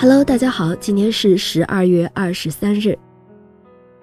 [0.00, 2.96] Hello，大家好，今天是十二月二十三日。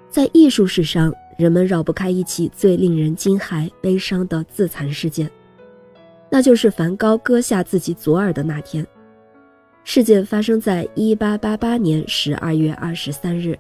[0.10, 5.32] 在艺术史上，人们绕不开一起最令人惊骇、悲伤的自残事件，
[6.30, 8.86] 那就是梵高割下自己左耳的那天。
[9.86, 13.58] 事件发生在一八八八年十二月二十三日。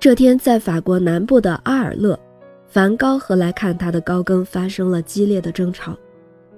[0.00, 2.18] 这天，在法国南部的阿尔勒，
[2.66, 5.94] 梵高和来看他的高更发生了激烈的争吵，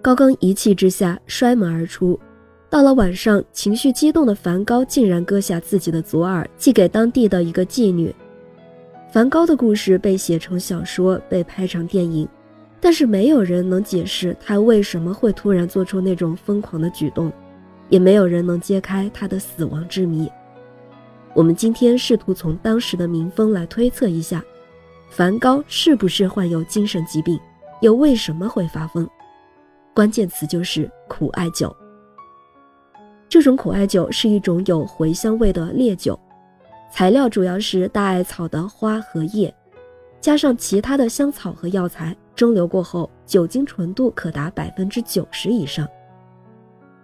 [0.01, 2.17] 高更一气之下摔门而出。
[2.75, 8.13] 到了晚上，情绪激动的梵高竟然割下自己的左耳，寄给当地的一个妓女。
[9.13, 12.29] 梵高的故事被写成小说，被拍成电影，
[12.81, 17.33] 但是没有人能解释他为什么会突然做出那种疯狂的举动，
[17.91, 20.29] 也没有人能揭开他的死亡之谜。
[21.33, 24.43] 我们今天试图从当时的民风来推测一下，
[25.11, 27.39] 梵高是不是患有精神疾病，
[27.83, 29.09] 又为什么会发疯？
[29.95, 31.73] 关键词就是苦艾酒。
[33.35, 36.17] 这种苦艾酒是一种有茴香味的烈酒，
[36.89, 39.53] 材料主要是大艾草的花和叶，
[40.21, 45.85] 加上其他的香草和药材，蒸馏过后，酒精纯度可达百分之九十以上。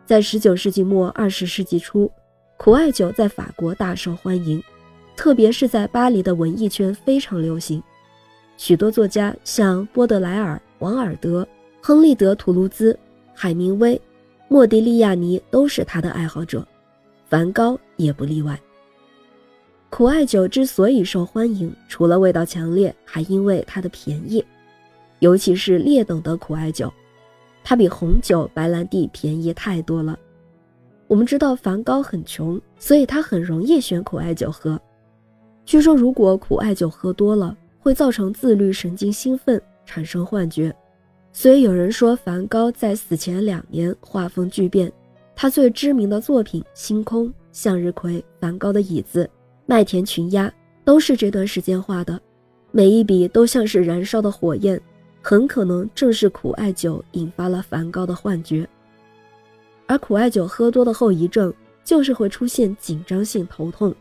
[0.06, 2.08] 在十九世纪末二十世纪初，
[2.56, 4.62] 苦艾酒在法国大受欢迎，
[5.16, 7.82] 特别是在巴黎的文艺圈非常流行。
[8.56, 11.44] 许多作家像波德莱尔、王尔德、
[11.82, 12.96] 亨利·德·图卢兹、
[13.34, 14.00] 海明威。
[14.52, 16.66] 莫迪利亚尼都是他的爱好者，
[17.26, 18.60] 梵高也不例外。
[19.90, 24.44] 苦艾酒之所以受欢迎，除了味道强烈，还因为它的便宜，
[25.20, 26.92] 尤其是劣等的苦艾酒，
[27.62, 30.18] 它比红酒、白兰地便宜太多了。
[31.06, 34.76] 我们知道梵高很穷，所以他很容易选苦艾酒喝。
[35.64, 40.74] 据说，如果苦艾酒喝多了，会造成自律神经兴奋，产生幻觉。
[41.32, 44.92] 所以有人说，梵高在死前两年画风巨变。
[45.36, 49.24] 他最知名的作品《星空》《向日葵》《梵高的椅子》
[49.64, 50.48] 《麦田群鸦》
[50.84, 52.20] 都是这段时间画的，
[52.72, 54.78] 每一笔都像是燃烧的火焰，
[55.22, 58.68] 很可能正是苦艾酒引发了梵高的幻觉。
[59.86, 61.52] 而苦艾酒喝多的后遗症
[61.82, 63.94] 就是会出现紧张性头痛，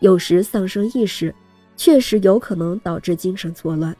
[0.00, 1.34] 有时丧生意识，
[1.74, 3.96] 确实有可能导致精神错乱。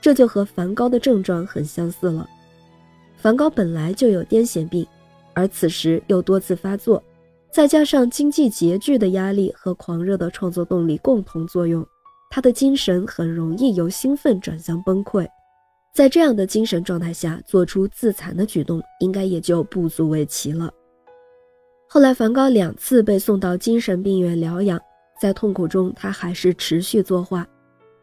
[0.00, 2.28] 这就和梵高的症状很相似了。
[3.16, 4.86] 梵高本来就有癫痫病，
[5.34, 7.02] 而此时又多次发作，
[7.52, 11.86] 再加上经济拮据的压力和狂热的创作动力共同作用，
[12.30, 15.26] 他的精神很容易由兴奋转向崩溃。
[15.92, 20.72] 在这样的精神状态下做出自残的举动，应该也就不足为奇了。
[21.88, 24.80] 后来，梵高两次被送到精神病院疗养，
[25.20, 27.44] 在痛苦中，他还是持续作画。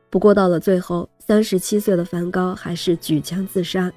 [0.10, 3.92] 不过到了最后，三十七岁的梵高还是举枪自杀，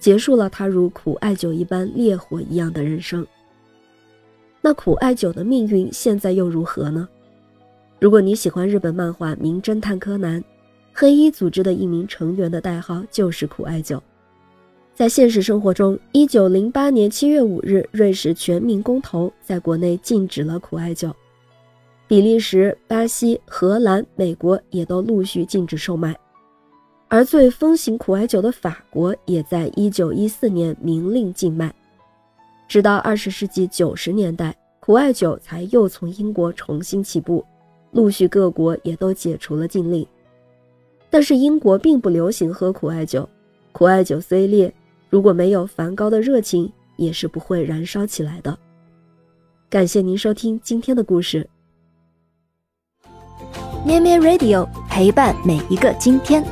[0.00, 3.24] 结束了他如苦艾酒一般烈火一样的人生。
[4.60, 7.08] 那苦艾酒的命运现在又如何呢？
[8.00, 10.40] 如果你喜欢日本漫画《名侦探柯南》，
[10.92, 14.02] 黑衣组织的一名成员的代号就是苦艾酒。
[14.96, 21.14] 在现实生活中，一九零八年七月五日，瑞士全民公投在国内禁止了苦艾酒。
[22.08, 26.16] 比利时、巴西、荷兰、美国也都陆续禁止售卖，
[27.14, 31.72] 而最风行苦艾酒的法国也在1914年明令禁卖。
[32.66, 37.44] 直到20世纪90年代，苦艾酒才又从英国重新起步，
[37.92, 40.04] 陆续各国也都解除了禁令。
[41.08, 43.28] 但是英国并不流行喝苦艾酒，
[43.70, 44.74] 苦艾酒虽烈，
[45.08, 48.58] 如果没有梵高的热情，也是不会燃烧起来的。
[49.70, 51.48] 感谢您收听今天的故事。
[53.86, 56.44] 咩咩 Radio 陪伴每一个今天。